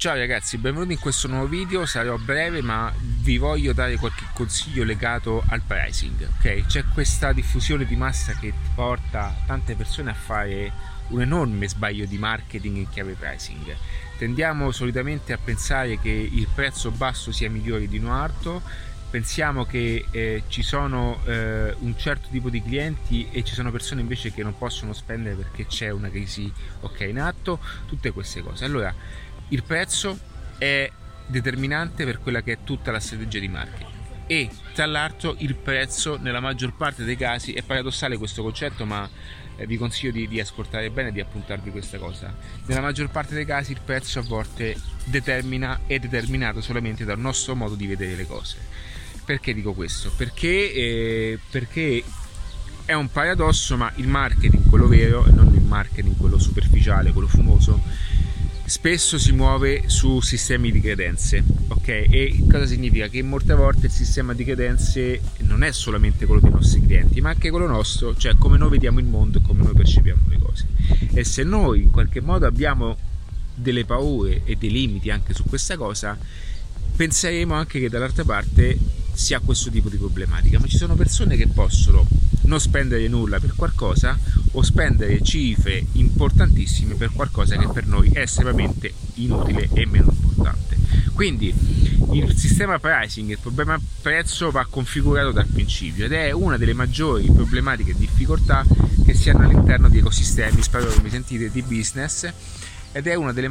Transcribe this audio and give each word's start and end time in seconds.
Ciao 0.00 0.16
ragazzi, 0.16 0.56
benvenuti 0.56 0.94
in 0.94 0.98
questo 0.98 1.28
nuovo 1.28 1.46
video, 1.46 1.84
sarò 1.84 2.16
breve 2.16 2.62
ma 2.62 2.90
vi 2.96 3.36
voglio 3.36 3.74
dare 3.74 3.96
qualche 3.96 4.24
consiglio 4.32 4.82
legato 4.82 5.42
al 5.48 5.60
pricing, 5.60 6.26
ok? 6.38 6.64
C'è 6.64 6.84
questa 6.84 7.34
diffusione 7.34 7.84
di 7.84 7.96
massa 7.96 8.32
che 8.32 8.50
porta 8.74 9.36
tante 9.44 9.74
persone 9.74 10.08
a 10.08 10.14
fare 10.14 10.72
un 11.08 11.20
enorme 11.20 11.68
sbaglio 11.68 12.06
di 12.06 12.16
marketing 12.16 12.78
in 12.78 12.88
chiave 12.88 13.12
pricing. 13.12 13.76
Tendiamo 14.16 14.70
solitamente 14.70 15.34
a 15.34 15.38
pensare 15.38 15.98
che 16.00 16.08
il 16.08 16.48
prezzo 16.54 16.90
basso 16.90 17.30
sia 17.30 17.50
migliore 17.50 17.86
di 17.86 17.98
uno 17.98 18.14
alto, 18.14 18.62
pensiamo 19.10 19.64
che 19.66 20.06
eh, 20.12 20.44
ci 20.46 20.62
sono 20.62 21.20
eh, 21.26 21.74
un 21.80 21.98
certo 21.98 22.28
tipo 22.30 22.48
di 22.48 22.62
clienti 22.62 23.28
e 23.30 23.42
ci 23.42 23.54
sono 23.54 23.72
persone 23.72 24.00
invece 24.00 24.32
che 24.32 24.42
non 24.44 24.56
possono 24.56 24.92
spendere 24.92 25.34
perché 25.34 25.66
c'è 25.66 25.90
una 25.90 26.08
crisi 26.08 26.50
ok 26.80 27.00
in 27.00 27.20
atto, 27.20 27.58
tutte 27.86 28.12
queste 28.12 28.40
cose. 28.40 28.64
Allora, 28.64 28.94
il 29.50 29.62
prezzo 29.62 30.18
è 30.58 30.90
determinante 31.26 32.04
per 32.04 32.18
quella 32.18 32.42
che 32.42 32.52
è 32.52 32.58
tutta 32.64 32.90
la 32.90 33.00
strategia 33.00 33.38
di 33.38 33.48
marketing. 33.48 33.88
E 34.26 34.48
tra 34.74 34.86
l'altro 34.86 35.34
il 35.38 35.54
prezzo 35.56 36.16
nella 36.16 36.40
maggior 36.40 36.74
parte 36.74 37.04
dei 37.04 37.16
casi 37.16 37.52
è 37.52 37.62
paradossale 37.62 38.16
questo 38.16 38.42
concetto 38.42 38.84
ma 38.84 39.08
eh, 39.56 39.66
vi 39.66 39.76
consiglio 39.76 40.12
di, 40.12 40.28
di 40.28 40.38
ascoltare 40.38 40.90
bene 40.90 41.08
e 41.08 41.12
di 41.12 41.20
appuntarvi 41.20 41.70
questa 41.70 41.98
cosa. 41.98 42.32
Nella 42.66 42.80
maggior 42.80 43.10
parte 43.10 43.34
dei 43.34 43.44
casi 43.44 43.72
il 43.72 43.80
prezzo 43.84 44.20
a 44.20 44.22
volte 44.22 44.76
determina 45.04 45.80
è 45.86 45.98
determinato 45.98 46.60
solamente 46.60 47.04
dal 47.04 47.18
nostro 47.18 47.56
modo 47.56 47.74
di 47.74 47.86
vedere 47.86 48.14
le 48.14 48.26
cose. 48.26 48.58
Perché 49.24 49.52
dico 49.52 49.74
questo? 49.74 50.12
perché, 50.16 50.72
eh, 50.72 51.38
perché 51.50 52.02
è 52.84 52.94
un 52.94 53.10
paradosso 53.10 53.76
ma 53.76 53.92
il 53.96 54.08
marketing 54.08 54.68
quello 54.68 54.86
vero 54.86 55.26
e 55.26 55.30
non 55.30 55.52
il 55.54 55.62
marketing 55.62 56.16
quello 56.16 56.38
superficiale 56.38 57.12
quello 57.12 57.28
fumoso 57.28 57.80
spesso 58.70 59.18
si 59.18 59.32
muove 59.32 59.82
su 59.86 60.20
sistemi 60.20 60.70
di 60.70 60.80
credenze, 60.80 61.42
ok? 61.66 61.88
E 61.88 62.44
cosa 62.48 62.66
significa? 62.66 63.08
Che 63.08 63.20
molte 63.20 63.52
volte 63.54 63.86
il 63.86 63.92
sistema 63.92 64.32
di 64.32 64.44
credenze 64.44 65.20
non 65.38 65.64
è 65.64 65.72
solamente 65.72 66.24
quello 66.24 66.40
dei 66.40 66.52
nostri 66.52 66.80
clienti, 66.80 67.20
ma 67.20 67.30
anche 67.30 67.50
quello 67.50 67.66
nostro, 67.66 68.14
cioè 68.16 68.36
come 68.36 68.56
noi 68.58 68.70
vediamo 68.70 69.00
il 69.00 69.06
mondo 69.06 69.38
e 69.38 69.42
come 69.42 69.64
noi 69.64 69.74
percepiamo 69.74 70.22
le 70.28 70.38
cose. 70.38 70.68
E 71.12 71.24
se 71.24 71.42
noi 71.42 71.82
in 71.82 71.90
qualche 71.90 72.20
modo 72.20 72.46
abbiamo 72.46 72.96
delle 73.56 73.84
paure 73.84 74.42
e 74.44 74.54
dei 74.54 74.70
limiti 74.70 75.10
anche 75.10 75.34
su 75.34 75.42
questa 75.42 75.76
cosa, 75.76 76.16
penseremo 76.94 77.52
anche 77.52 77.80
che 77.80 77.88
dall'altra 77.88 78.22
parte 78.22 78.78
si 79.20 79.34
ha 79.34 79.40
questo 79.40 79.68
tipo 79.68 79.90
di 79.90 79.98
problematica, 79.98 80.58
ma 80.58 80.66
ci 80.66 80.78
sono 80.78 80.94
persone 80.94 81.36
che 81.36 81.46
possono 81.46 82.06
non 82.44 82.58
spendere 82.58 83.06
nulla 83.06 83.38
per 83.38 83.52
qualcosa 83.54 84.18
o 84.52 84.62
spendere 84.62 85.22
cifre 85.22 85.84
importantissime 85.92 86.94
per 86.94 87.10
qualcosa 87.12 87.56
che 87.58 87.68
per 87.68 87.86
noi 87.86 88.08
è 88.08 88.20
estremamente 88.20 88.92
inutile 89.16 89.68
e 89.74 89.86
meno 89.86 90.10
importante. 90.10 90.78
Quindi 91.12 91.54
il 92.12 92.34
sistema 92.34 92.78
pricing, 92.78 93.28
il 93.28 93.38
problema 93.38 93.78
prezzo 94.00 94.50
va 94.50 94.66
configurato 94.68 95.32
dal 95.32 95.46
principio 95.46 96.06
ed 96.06 96.12
è 96.12 96.30
una 96.30 96.56
delle 96.56 96.72
maggiori 96.72 97.30
problematiche 97.30 97.90
e 97.90 97.96
difficoltà 97.98 98.64
che 99.04 99.12
si 99.12 99.28
hanno 99.28 99.44
all'interno 99.44 99.90
di 99.90 99.98
ecosistemi, 99.98 100.62
spero 100.62 100.88
che 100.88 101.02
mi 101.02 101.10
sentite, 101.10 101.50
di 101.50 101.60
business 101.60 102.26
ed 102.90 103.06
è 103.06 103.14
uno 103.14 103.32
dei 103.34 103.48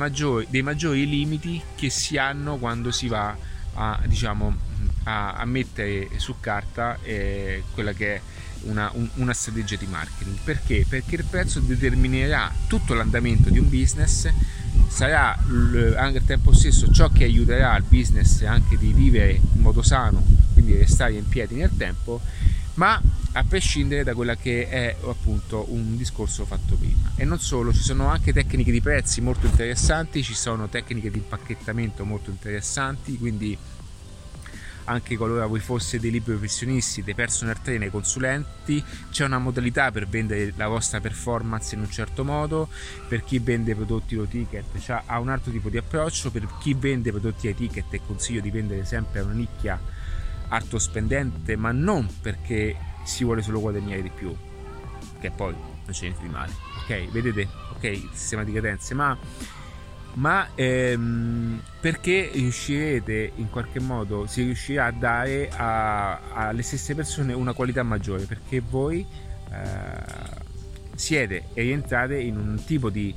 maggiori 0.63 1.07
limiti 1.07 1.61
che 1.75 1.91
si 1.91 2.17
hanno 2.17 2.57
quando 2.57 2.89
si 2.89 3.07
va 3.07 3.37
a, 3.75 4.01
diciamo, 4.05 4.57
a, 5.03 5.33
a 5.33 5.45
mettere 5.45 6.09
su 6.17 6.35
carta 6.39 6.97
eh, 7.03 7.63
quella 7.73 7.93
che 7.93 8.15
è 8.15 8.21
una, 8.61 8.89
un, 8.93 9.07
una, 9.15 9.33
strategia 9.33 9.75
di 9.75 9.85
marketing. 9.87 10.37
Perché? 10.43 10.85
Perché 10.87 11.15
il 11.15 11.23
prezzo 11.23 11.59
determinerà 11.59 12.51
tutto 12.67 12.93
l'andamento 12.93 13.49
di 13.49 13.59
un 13.59 13.69
business, 13.69 14.29
sarà 14.87 15.37
anche 15.95 16.17
al 16.17 16.25
tempo 16.25 16.53
stesso 16.53 16.91
ciò 16.91 17.09
che 17.09 17.23
aiuterà 17.23 17.75
il 17.77 17.83
business 17.87 18.41
anche 18.43 18.77
di 18.77 18.91
vivere 18.91 19.33
in 19.33 19.61
modo 19.61 19.81
sano, 19.81 20.23
quindi 20.53 20.75
restare 20.75 21.13
in 21.13 21.27
piedi 21.27 21.55
nel 21.55 21.71
tempo, 21.77 22.21
ma 22.75 23.01
a 23.33 23.43
prescindere 23.43 24.03
da 24.03 24.13
quella 24.13 24.35
che 24.35 24.67
è 24.67 24.95
appunto 25.05 25.65
un 25.69 25.95
discorso 25.95 26.45
fatto 26.45 26.75
prima. 26.75 27.11
E 27.15 27.25
non 27.25 27.39
solo, 27.39 27.71
ci 27.71 27.81
sono 27.81 28.07
anche 28.07 28.33
tecniche 28.33 28.71
di 28.71 28.81
prezzi 28.81 29.21
molto 29.21 29.45
interessanti, 29.45 30.23
ci 30.23 30.33
sono 30.33 30.67
tecniche 30.67 31.11
di 31.11 31.19
impacchettamento 31.19 32.03
molto 32.05 32.29
interessanti, 32.29 33.17
quindi 33.17 33.57
anche 34.89 35.17
qualora 35.17 35.45
voi 35.45 35.59
foste 35.59 35.99
dei 35.99 36.09
libri 36.09 36.33
professionisti, 36.33 37.03
dei 37.03 37.13
personal 37.13 37.61
trainer, 37.61 37.91
consulenti, 37.91 38.83
c'è 39.11 39.23
una 39.23 39.37
modalità 39.37 39.91
per 39.91 40.07
vendere 40.07 40.51
la 40.55 40.67
vostra 40.67 40.99
performance 40.99 41.75
in 41.75 41.81
un 41.81 41.89
certo 41.89 42.25
modo, 42.25 42.67
per 43.07 43.23
chi 43.23 43.37
vende 43.37 43.75
prodotti 43.75 44.15
low 44.15 44.27
ticket 44.27 44.65
cioè 44.79 45.03
ha 45.05 45.19
un 45.19 45.29
altro 45.29 45.51
tipo 45.51 45.69
di 45.69 45.77
approccio, 45.77 46.31
per 46.31 46.47
chi 46.59 46.73
vende 46.73 47.11
prodotti 47.11 47.47
high 47.47 47.55
ticket 47.55 47.93
e 47.93 48.01
consiglio 48.05 48.41
di 48.41 48.49
vendere 48.49 48.83
sempre 48.83 49.19
a 49.19 49.23
una 49.23 49.33
nicchia 49.33 49.79
alto 50.47 50.79
spendente, 50.79 51.55
ma 51.55 51.71
non 51.71 52.09
perché 52.21 52.75
si 53.03 53.23
vuole 53.23 53.43
solo 53.43 53.59
guadagnare 53.59 54.01
di 54.01 54.09
più, 54.09 54.35
che 55.19 55.29
poi 55.29 55.53
non 55.53 55.91
c'è 55.91 56.01
niente 56.01 56.21
di 56.21 56.29
male, 56.29 56.51
ok? 56.81 57.11
Vedete, 57.11 57.47
ok, 57.75 57.83
il 57.83 58.09
sistema 58.13 58.43
di 58.43 58.51
cadenze, 58.51 58.95
ma 58.95 59.15
ma 60.13 60.49
ehm, 60.55 61.61
perché 61.79 62.29
riuscirete 62.33 63.31
in 63.35 63.49
qualche 63.49 63.79
modo, 63.79 64.25
si 64.25 64.43
riuscirà 64.43 64.85
a 64.85 64.91
dare 64.91 65.49
a, 65.49 66.19
alle 66.33 66.61
stesse 66.61 66.95
persone 66.95 67.33
una 67.33 67.53
qualità 67.53 67.83
maggiore? 67.83 68.23
Perché 68.23 68.59
voi 68.59 69.05
eh, 69.51 70.47
siete 70.95 71.45
e 71.53 71.61
rientrate 71.61 72.17
in 72.19 72.37
un 72.37 72.63
tipo 72.65 72.89
di 72.89 73.13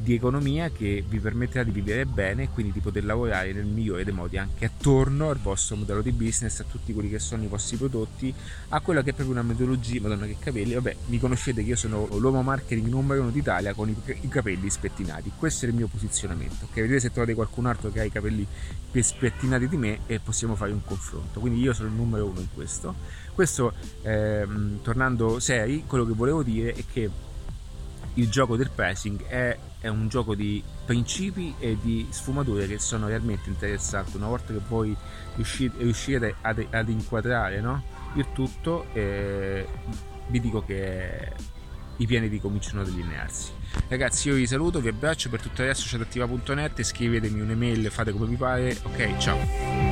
di 0.00 0.14
economia 0.14 0.70
che 0.70 1.04
vi 1.06 1.18
permetterà 1.18 1.64
di 1.64 1.70
vivere 1.70 2.06
bene 2.06 2.44
e 2.44 2.48
quindi 2.48 2.72
di 2.72 2.80
poter 2.80 3.04
lavorare 3.04 3.52
nel 3.52 3.64
migliore 3.64 4.04
dei 4.04 4.12
modi 4.12 4.38
anche 4.38 4.66
attorno 4.66 5.30
al 5.30 5.38
vostro 5.38 5.76
modello 5.76 6.02
di 6.02 6.12
business, 6.12 6.60
a 6.60 6.64
tutti 6.64 6.92
quelli 6.92 7.10
che 7.10 7.18
sono 7.18 7.42
i 7.42 7.46
vostri 7.46 7.76
prodotti, 7.76 8.32
a 8.68 8.80
quella 8.80 9.02
che 9.02 9.10
è 9.10 9.12
proprio 9.12 9.36
una 9.36 9.42
metodologia, 9.42 10.00
madonna 10.00 10.26
che 10.26 10.36
capelli, 10.38 10.74
vabbè, 10.74 10.96
mi 11.06 11.18
conoscete 11.18 11.62
che 11.62 11.70
io 11.70 11.76
sono 11.76 12.06
l'uomo 12.18 12.42
marketing 12.42 12.88
numero 12.88 13.22
uno 13.22 13.30
d'Italia 13.30 13.74
con 13.74 13.88
i, 13.88 14.28
capelli 14.28 14.68
spettinati, 14.70 15.32
questo 15.36 15.66
è 15.66 15.68
il 15.68 15.74
mio 15.74 15.86
posizionamento, 15.86 16.64
ok? 16.64 16.74
Vedete 16.74 17.00
se 17.00 17.10
trovate 17.10 17.34
qualcun 17.34 17.66
altro 17.66 17.90
che 17.90 18.00
ha 18.00 18.04
i 18.04 18.10
capelli 18.10 18.46
più 18.90 19.02
spettinati 19.02 19.68
di 19.68 19.76
me 19.76 20.00
e 20.06 20.20
possiamo 20.20 20.54
fare 20.54 20.72
un 20.72 20.84
confronto, 20.84 21.40
quindi 21.40 21.60
io 21.60 21.72
sono 21.72 21.88
il 21.88 21.94
numero 21.94 22.26
uno 22.26 22.40
in 22.40 22.48
questo. 22.52 22.94
Questo, 23.34 23.74
ehm, 24.02 24.80
tornando 24.82 25.38
seri, 25.40 25.84
quello 25.86 26.06
che 26.06 26.14
volevo 26.14 26.42
dire 26.42 26.72
è 26.72 26.84
che 26.90 27.10
il 28.14 28.30
gioco 28.30 28.56
del 28.56 28.70
pricing 28.74 29.24
è, 29.26 29.56
è, 29.80 29.88
un 29.88 30.08
gioco 30.08 30.34
di 30.34 30.62
principi 30.84 31.54
e 31.58 31.76
di 31.80 32.06
sfumature 32.10 32.66
che 32.66 32.78
sono 32.78 33.08
realmente 33.08 33.48
interessanti. 33.48 34.16
Una 34.16 34.28
volta 34.28 34.52
che 34.52 34.60
voi 34.68 34.96
riuscite, 35.34 35.78
riuscirete 35.78 36.36
ad, 36.40 36.66
ad 36.70 36.88
inquadrare 36.88 37.60
no? 37.60 37.82
il 38.14 38.26
tutto, 38.32 38.86
eh, 38.92 39.66
vi 40.28 40.40
dico 40.40 40.64
che 40.64 41.32
i 41.98 42.06
piani 42.06 42.38
cominciano 42.40 42.82
a 42.82 42.84
delinearsi. 42.84 43.52
Ragazzi, 43.88 44.28
io 44.28 44.34
vi 44.34 44.46
saluto, 44.46 44.80
vi 44.80 44.88
abbraccio 44.88 45.28
per 45.28 45.40
tutto 45.40 45.62
il 45.62 45.68
resto 45.68 45.86
c'è 45.86 46.02
attiva.net, 46.02 46.82
scrivetemi 46.82 47.40
un'email, 47.40 47.90
fate 47.90 48.12
come 48.12 48.26
vi 48.26 48.36
pare. 48.36 48.76
Ok, 48.82 49.16
ciao. 49.18 49.85